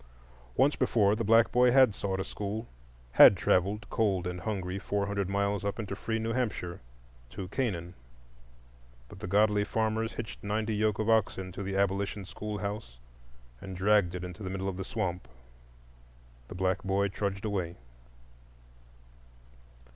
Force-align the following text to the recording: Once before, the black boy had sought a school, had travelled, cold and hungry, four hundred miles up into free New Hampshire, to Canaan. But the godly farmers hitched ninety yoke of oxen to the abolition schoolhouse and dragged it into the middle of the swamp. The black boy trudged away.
Once 0.57 0.75
before, 0.75 1.15
the 1.15 1.23
black 1.23 1.51
boy 1.51 1.69
had 1.69 1.93
sought 1.93 2.19
a 2.19 2.23
school, 2.23 2.67
had 3.11 3.37
travelled, 3.37 3.87
cold 3.91 4.25
and 4.25 4.41
hungry, 4.41 4.79
four 4.79 5.05
hundred 5.05 5.29
miles 5.29 5.63
up 5.63 5.77
into 5.77 5.95
free 5.95 6.17
New 6.17 6.31
Hampshire, 6.33 6.81
to 7.29 7.47
Canaan. 7.49 7.93
But 9.09 9.19
the 9.19 9.27
godly 9.27 9.63
farmers 9.63 10.13
hitched 10.13 10.43
ninety 10.43 10.75
yoke 10.75 10.97
of 10.97 11.07
oxen 11.07 11.51
to 11.51 11.61
the 11.61 11.77
abolition 11.77 12.25
schoolhouse 12.25 12.97
and 13.61 13.77
dragged 13.77 14.15
it 14.15 14.23
into 14.23 14.41
the 14.41 14.49
middle 14.49 14.67
of 14.67 14.77
the 14.77 14.83
swamp. 14.83 15.27
The 16.47 16.55
black 16.55 16.81
boy 16.81 17.07
trudged 17.09 17.45
away. 17.45 17.75